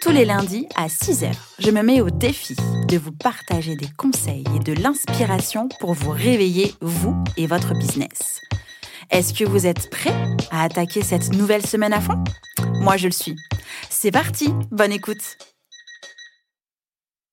[0.00, 2.56] Tous les lundis à 6h, je me mets au défi
[2.88, 8.40] de vous partager des conseils et de l'inspiration pour vous réveiller, vous et votre business.
[9.10, 10.14] Est-ce que vous êtes prêts
[10.50, 12.22] à attaquer cette nouvelle semaine à fond?
[12.80, 13.36] Moi, je le suis.
[13.90, 15.36] C'est parti, bonne écoute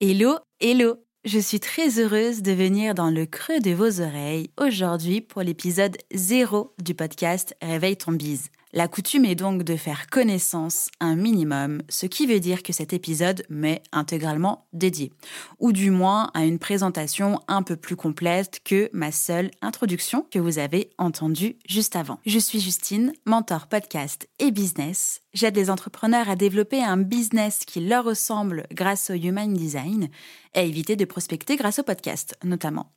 [0.02, 5.20] Hello, hello je suis très heureuse de venir dans le creux de vos oreilles aujourd'hui
[5.20, 8.50] pour l'épisode 0 du podcast Réveille ton bise.
[8.74, 12.92] La coutume est donc de faire connaissance un minimum, ce qui veut dire que cet
[12.92, 15.14] épisode m'est intégralement dédié,
[15.60, 20.40] ou du moins à une présentation un peu plus complète que ma seule introduction que
[20.40, 22.20] vous avez entendue juste avant.
[22.26, 25.22] Je suis Justine, mentor podcast et business.
[25.34, 30.10] J'aide les entrepreneurs à développer un business qui leur ressemble grâce au Human Design
[30.54, 32.92] et à éviter de prospecter grâce au podcast notamment.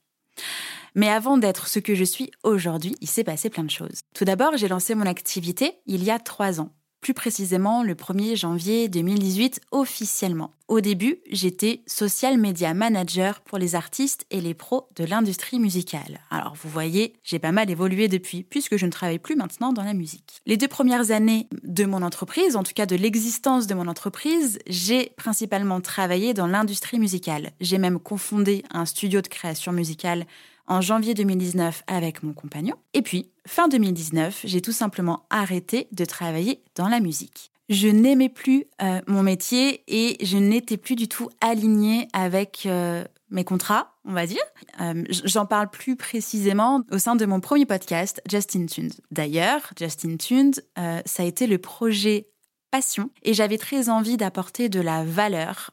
[0.94, 4.00] Mais avant d'être ce que je suis aujourd'hui, il s'est passé plein de choses.
[4.14, 6.70] Tout d'abord, j'ai lancé mon activité il y a trois ans.
[7.00, 10.52] Plus précisément, le 1er janvier 2018 officiellement.
[10.68, 16.20] Au début, j'étais social media manager pour les artistes et les pros de l'industrie musicale.
[16.30, 19.82] Alors vous voyez, j'ai pas mal évolué depuis, puisque je ne travaille plus maintenant dans
[19.82, 20.42] la musique.
[20.44, 24.58] Les deux premières années de mon entreprise, en tout cas de l'existence de mon entreprise,
[24.66, 27.52] j'ai principalement travaillé dans l'industrie musicale.
[27.62, 30.26] J'ai même confondé un studio de création musicale
[30.70, 32.76] en janvier 2019 avec mon compagnon.
[32.94, 37.50] Et puis, fin 2019, j'ai tout simplement arrêté de travailler dans la musique.
[37.68, 43.04] Je n'aimais plus euh, mon métier et je n'étais plus du tout alignée avec euh,
[43.30, 44.42] mes contrats, on va dire.
[44.80, 48.92] Euh, j'en parle plus précisément au sein de mon premier podcast, Justin Tunes.
[49.10, 52.28] D'ailleurs, Justin Tunes, ça a été le projet
[52.70, 55.72] passion et j'avais très envie d'apporter de la valeur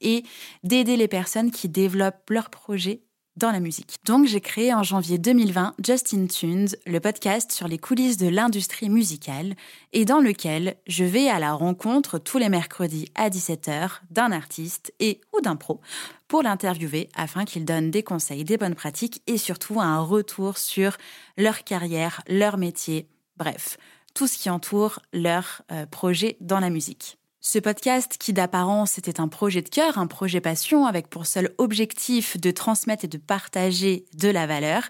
[0.00, 0.22] et
[0.62, 3.02] d'aider les personnes qui développent leurs projets
[3.36, 3.96] dans la musique.
[4.04, 8.90] Donc j'ai créé en janvier 2020 Justin Tunes, le podcast sur les coulisses de l'industrie
[8.90, 9.54] musicale
[9.92, 14.92] et dans lequel je vais à la rencontre tous les mercredis à 17h d'un artiste
[15.00, 15.80] et ou d'un pro
[16.28, 20.96] pour l'interviewer afin qu'il donne des conseils, des bonnes pratiques et surtout un retour sur
[21.36, 23.78] leur carrière, leur métier, bref,
[24.14, 27.18] tout ce qui entoure leur euh, projet dans la musique.
[27.44, 31.52] Ce podcast, qui d'apparence était un projet de cœur, un projet passion, avec pour seul
[31.58, 34.84] objectif de transmettre et de partager de la valeur,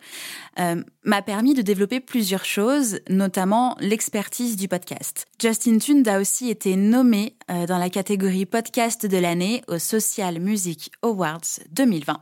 [0.58, 5.24] euh, m'a permis de développer plusieurs choses, notamment l'expertise du podcast.
[5.40, 10.38] Justin Tund a aussi été nommé euh, dans la catégorie podcast de l'année au Social
[10.38, 12.18] Music Awards 2020.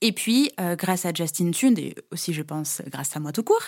[0.00, 3.42] Et puis, euh, grâce à Justin Tune, et aussi je pense grâce à moi tout
[3.42, 3.62] court,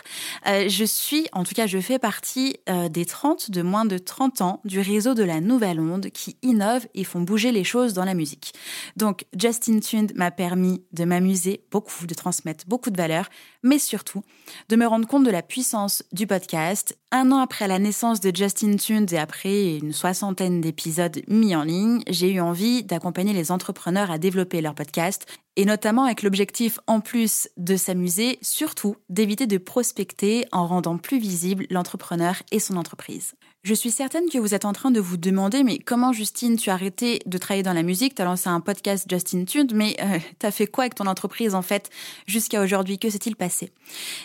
[0.47, 3.99] euh, je suis, en tout cas je fais partie euh, des 30 de moins de
[3.99, 7.93] 30 ans du réseau de la Nouvelle Onde qui innovent et font bouger les choses
[7.93, 8.55] dans la musique.
[8.97, 13.29] Donc Justin Tune m'a permis de m'amuser beaucoup, de transmettre beaucoup de valeur,
[13.63, 14.23] mais surtout
[14.69, 16.97] de me rendre compte de la puissance du podcast.
[17.11, 21.63] Un an après la naissance de Justin Tunes et après une soixantaine d'épisodes mis en
[21.63, 25.27] ligne, j'ai eu envie d'accompagner les entrepreneurs à développer leur podcast
[25.57, 31.19] et notamment avec l'objectif, en plus de s'amuser, surtout d'éviter de prospecter en rendant plus
[31.19, 33.35] visible l'entrepreneur et son entreprise.
[33.65, 36.69] Je suis certaine que vous êtes en train de vous demander, mais comment Justine, tu
[36.69, 39.95] as arrêté de travailler dans la musique, tu as lancé un podcast Justin Tune, mais
[40.03, 41.89] euh, tu as fait quoi avec ton entreprise en fait
[42.27, 42.99] jusqu'à aujourd'hui?
[42.99, 43.71] Que s'est-il passé?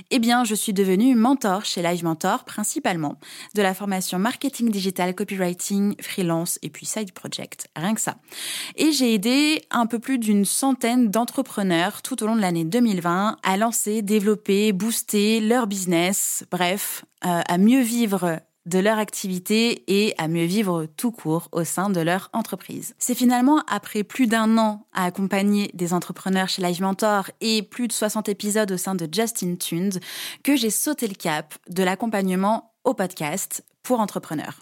[0.10, 3.20] Eh bien, je suis devenue mentor chez Live Mentor, principalement
[3.54, 8.16] de la formation marketing digital, copywriting, freelance et puis side project, rien que ça.
[8.76, 13.38] Et j'ai aidé un peu plus d'une centaine d'entrepreneurs tout au long de l'année 2020
[13.44, 20.14] à lancer, développer, booster leur business, bref, euh, à mieux vivre de leur activité et
[20.18, 22.94] à mieux vivre tout court au sein de leur entreprise.
[23.00, 27.88] C'est finalement après plus d'un an à accompagner des entrepreneurs chez Live Mentor et plus
[27.88, 30.00] de 60 épisodes au sein de Justin Tunes
[30.44, 34.60] que j'ai sauté le cap de l'accompagnement au podcast pour entrepreneurs.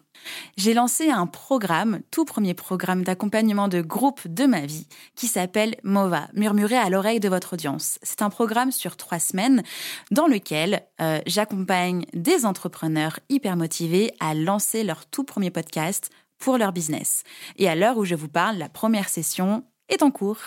[0.56, 5.77] J'ai lancé un programme, tout premier programme d'accompagnement de groupe de ma vie, qui s'appelle
[5.81, 7.98] MOVA, murmurer à l'oreille de votre audience.
[8.04, 9.63] C'est un programme sur trois semaines
[10.12, 16.60] dans lequel euh, j'accompagne des entrepreneurs hyper motivés à lancer leur tout premier podcast pour
[16.60, 17.24] leur business.
[17.57, 20.38] Et à l'heure où je vous parle, la première session est en cours.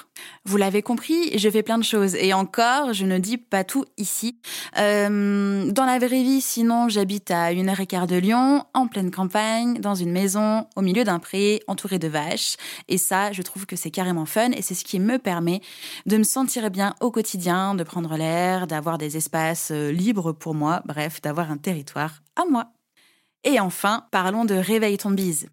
[0.45, 3.85] Vous l'avez compris, je fais plein de choses et encore, je ne dis pas tout
[3.97, 4.41] ici.
[4.79, 8.89] Euh, dans la vraie vie, sinon, j'habite à une heure et quart de Lyon, en
[8.89, 12.57] pleine campagne, dans une maison, au milieu d'un pré, entouré de vaches.
[12.89, 15.61] Et ça, je trouve que c'est carrément fun et c'est ce qui me permet
[16.07, 20.55] de me sentir bien au quotidien, de prendre l'air, d'avoir des espaces euh, libres pour
[20.55, 22.73] moi, bref, d'avoir un territoire à moi.
[23.45, 25.49] Et enfin, parlons de Réveille ton bise.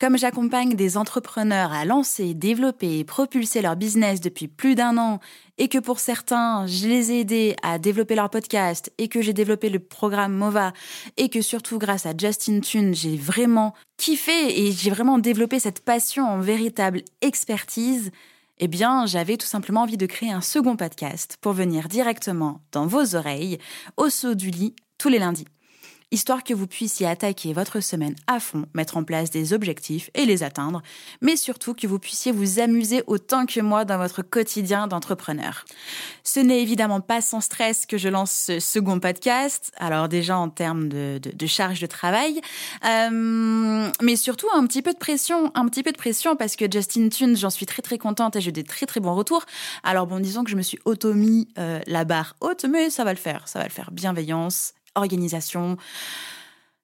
[0.00, 5.18] Comme j'accompagne des entrepreneurs à lancer, développer et propulser leur business depuis plus d'un an,
[5.58, 9.32] et que pour certains, je les ai aidés à développer leur podcast, et que j'ai
[9.32, 10.72] développé le programme MOVA,
[11.16, 15.80] et que surtout grâce à Justin Tune, j'ai vraiment kiffé et j'ai vraiment développé cette
[15.84, 18.12] passion en véritable expertise,
[18.60, 22.86] eh bien, j'avais tout simplement envie de créer un second podcast pour venir directement dans
[22.86, 23.58] vos oreilles,
[23.96, 25.46] au saut du lit, tous les lundis
[26.10, 30.24] histoire que vous puissiez attaquer votre semaine à fond, mettre en place des objectifs et
[30.24, 30.82] les atteindre,
[31.20, 35.64] mais surtout que vous puissiez vous amuser autant que moi dans votre quotidien d'entrepreneur.
[36.24, 40.48] Ce n'est évidemment pas sans stress que je lance ce second podcast, alors déjà en
[40.48, 42.40] termes de, charge de travail,
[42.84, 46.64] euh, mais surtout un petit peu de pression, un petit peu de pression parce que
[46.70, 49.44] Justin Tunes, j'en suis très très contente et j'ai des très très bons retours.
[49.82, 53.12] Alors bon, disons que je me suis auto-mis euh, la barre haute, mais ça va
[53.12, 53.90] le faire, ça va le faire.
[53.90, 55.76] Bienveillance, organisation.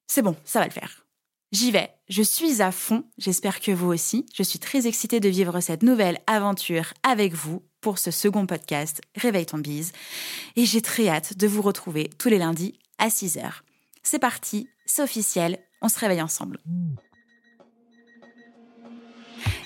[0.06, 1.04] C'est bon, ça va le faire.
[1.52, 4.26] J'y vais, je suis à fond, j'espère que vous aussi.
[4.34, 9.00] Je suis très excitée de vivre cette nouvelle aventure avec vous pour ce second podcast
[9.14, 9.92] Réveille ton bise.
[10.56, 13.44] Et j'ai très hâte de vous retrouver tous les lundis à 6h.
[14.02, 16.58] C'est parti, c'est officiel, on se réveille ensemble.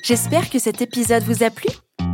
[0.02, 1.68] J'espère que cet épisode vous a plu.